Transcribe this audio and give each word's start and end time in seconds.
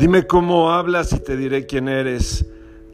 Dime 0.00 0.26
cómo 0.26 0.72
hablas 0.72 1.12
y 1.12 1.18
te 1.18 1.36
diré 1.36 1.66
quién 1.66 1.86
eres. 1.86 2.46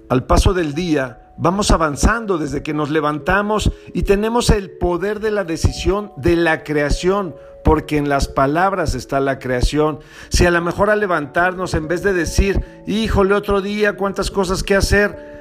Al 0.09 0.25
paso 0.27 0.55
del 0.55 0.75
día, 0.75 1.31
vamos 1.37 1.71
avanzando 1.71 2.37
desde 2.37 2.65
que 2.65 2.75
nos 2.75 2.91
levantamos 2.91 3.71
y 3.95 4.03
tenemos 4.03 4.51
el 4.51 4.73
poder 4.73 5.21
de 5.21 5.31
la 5.31 5.45
decisión 5.45 6.11
de 6.17 6.35
la 6.35 6.65
creación, 6.65 7.37
porque 7.63 7.97
en 7.97 8.09
las 8.09 8.27
palabras 8.27 8.97
está 8.97 9.21
la 9.21 9.39
creación. 9.39 10.01
Si 10.31 10.47
a 10.47 10.51
lo 10.51 10.61
mejor 10.61 10.91
al 10.91 10.99
levantarnos, 10.99 11.75
en 11.75 11.87
vez 11.87 12.03
de 12.03 12.13
decir, 12.13 12.61
híjole, 12.89 13.35
otro 13.35 13.61
día, 13.61 13.93
cuántas 13.97 14.33
cosas 14.33 14.65
que 14.65 14.75
hacer, 14.75 15.37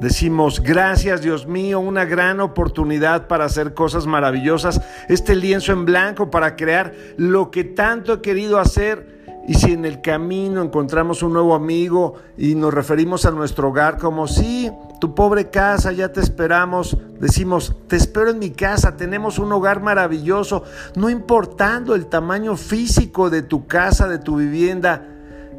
Decimos, 0.00 0.60
gracias 0.60 1.22
Dios 1.22 1.46
mío, 1.46 1.78
una 1.78 2.04
gran 2.04 2.40
oportunidad 2.40 3.28
para 3.28 3.44
hacer 3.44 3.74
cosas 3.74 4.06
maravillosas, 4.06 4.80
este 5.08 5.36
lienzo 5.36 5.72
en 5.72 5.84
blanco 5.84 6.30
para 6.32 6.56
crear 6.56 6.92
lo 7.16 7.52
que 7.52 7.62
tanto 7.62 8.14
he 8.14 8.20
querido 8.20 8.58
hacer 8.58 9.13
y 9.46 9.54
si 9.54 9.72
en 9.72 9.84
el 9.84 10.00
camino 10.00 10.62
encontramos 10.62 11.22
un 11.22 11.34
nuevo 11.34 11.54
amigo 11.54 12.14
y 12.38 12.54
nos 12.54 12.72
referimos 12.72 13.26
a 13.26 13.30
nuestro 13.30 13.68
hogar 13.68 13.98
como, 13.98 14.26
sí, 14.26 14.70
tu 15.00 15.14
pobre 15.14 15.50
casa, 15.50 15.92
ya 15.92 16.12
te 16.12 16.20
esperamos, 16.20 16.96
decimos, 17.20 17.74
te 17.86 17.96
espero 17.96 18.30
en 18.30 18.38
mi 18.38 18.50
casa, 18.50 18.96
tenemos 18.96 19.38
un 19.38 19.52
hogar 19.52 19.82
maravilloso, 19.82 20.62
no 20.96 21.10
importando 21.10 21.94
el 21.94 22.06
tamaño 22.06 22.56
físico 22.56 23.28
de 23.28 23.42
tu 23.42 23.66
casa, 23.66 24.08
de 24.08 24.18
tu 24.18 24.36
vivienda. 24.36 25.08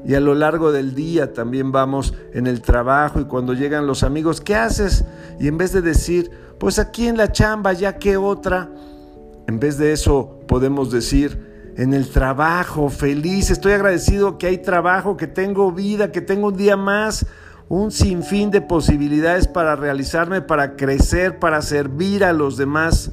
Y 0.04 0.14
a 0.14 0.20
lo 0.20 0.36
largo 0.36 0.72
del 0.72 0.94
día 0.94 1.34
también 1.34 1.72
vamos 1.72 2.14
en 2.34 2.48
el 2.48 2.62
trabajo 2.62 3.20
y 3.20 3.26
cuando 3.26 3.54
llegan 3.54 3.88
los 3.88 4.04
amigos, 4.04 4.40
¿qué 4.42 4.56
haces? 4.56 5.04
Y 5.40 5.48
en 5.48 5.58
vez 5.58 5.74
de 5.74 5.82
decir, 5.82 6.30
pues 6.60 6.80
aquí 6.80 7.08
en 7.08 7.18
la 7.18 7.32
chamba, 7.32 7.74
ya 7.74 7.98
que 7.98 8.18
otra, 8.18 8.70
en 9.48 9.60
vez 9.60 9.78
de 9.78 9.94
eso 9.94 10.40
podemos 10.48 10.92
decir, 10.92 11.55
en 11.78 11.94
el 11.94 12.10
trabajo, 12.10 12.90
feliz, 12.90 13.52
estoy 13.52 13.74
agradecido 13.74 14.38
que 14.38 14.48
hay 14.48 14.60
trabajo, 14.60 15.18
que 15.18 15.28
tengo 15.28 15.72
vida, 15.72 16.12
que 16.12 16.22
tengo 16.22 16.48
un 16.48 16.58
día 16.58 16.78
más, 16.78 17.26
un 17.68 17.92
sinfín 17.92 18.50
de 18.50 18.62
posibilidades 18.62 19.48
para 19.48 19.76
realizarme, 19.76 20.42
para 20.42 20.78
crecer, 20.78 21.38
para 21.40 21.62
servir 21.62 22.24
a 22.24 22.32
los 22.32 22.56
demás. 22.56 23.12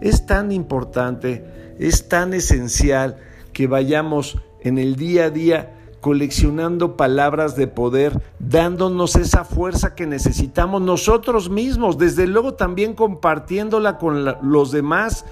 Es 0.00 0.26
tan 0.26 0.50
importante, 0.50 1.44
es 1.78 2.08
tan 2.08 2.34
esencial 2.34 3.18
que 3.52 3.68
vayamos 3.68 4.38
en 4.60 4.78
el 4.78 4.96
día 4.96 5.26
a 5.26 5.30
día 5.30 5.76
coleccionando 6.00 6.96
palabras 6.96 7.54
de 7.56 7.68
poder, 7.68 8.20
dándonos 8.38 9.16
esa 9.16 9.44
fuerza 9.44 9.94
que 9.94 10.06
necesitamos 10.06 10.80
nosotros 10.82 11.50
mismos, 11.50 11.98
desde 11.98 12.26
luego 12.26 12.54
también 12.54 12.94
compartiéndola 12.94 13.98
con 13.98 14.24
los 14.42 14.72
demás 14.72 15.26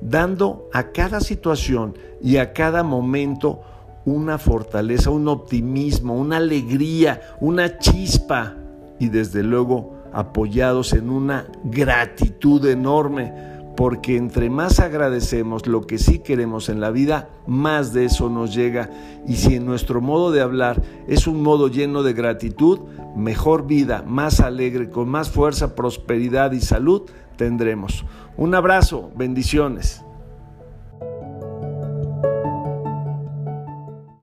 dando 0.00 0.68
a 0.72 0.92
cada 0.92 1.20
situación 1.20 1.96
y 2.22 2.36
a 2.36 2.52
cada 2.52 2.82
momento 2.82 3.62
una 4.04 4.38
fortaleza, 4.38 5.10
un 5.10 5.28
optimismo, 5.28 6.14
una 6.14 6.36
alegría, 6.36 7.20
una 7.40 7.78
chispa 7.78 8.54
y 8.98 9.08
desde 9.08 9.42
luego 9.42 9.94
apoyados 10.12 10.92
en 10.92 11.10
una 11.10 11.46
gratitud 11.64 12.64
enorme, 12.66 13.32
porque 13.76 14.16
entre 14.16 14.50
más 14.50 14.78
agradecemos 14.78 15.66
lo 15.66 15.86
que 15.86 15.98
sí 15.98 16.20
queremos 16.20 16.68
en 16.68 16.80
la 16.80 16.90
vida, 16.90 17.28
más 17.46 17.92
de 17.92 18.04
eso 18.04 18.30
nos 18.30 18.54
llega. 18.54 18.90
Y 19.26 19.34
si 19.36 19.56
en 19.56 19.66
nuestro 19.66 20.00
modo 20.00 20.30
de 20.30 20.40
hablar 20.40 20.80
es 21.08 21.26
un 21.26 21.42
modo 21.42 21.66
lleno 21.66 22.04
de 22.04 22.12
gratitud, 22.12 22.80
mejor 23.16 23.66
vida, 23.66 24.04
más 24.06 24.38
alegre, 24.38 24.90
con 24.90 25.08
más 25.08 25.30
fuerza, 25.30 25.74
prosperidad 25.74 26.52
y 26.52 26.60
salud, 26.60 27.02
tendremos. 27.36 28.04
Un 28.36 28.54
abrazo, 28.54 29.10
bendiciones. 29.14 30.04